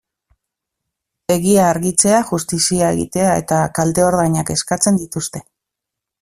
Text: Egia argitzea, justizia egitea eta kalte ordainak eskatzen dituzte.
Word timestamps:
Egia 1.33 1.67
argitzea, 1.73 2.21
justizia 2.31 2.89
egitea 2.95 3.37
eta 3.43 3.61
kalte 3.81 4.07
ordainak 4.09 4.51
eskatzen 4.57 4.99
dituzte. 5.05 5.45